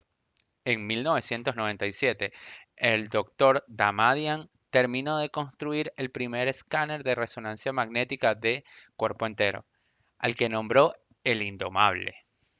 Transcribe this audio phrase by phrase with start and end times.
[0.63, 2.33] en 1997
[2.75, 3.63] el dr.
[3.67, 8.63] damadian terminó de construir el primer escáner de resonancia magnética de
[8.95, 9.63] «cuerpo entero»
[10.17, 12.15] al que nombró el «indomable»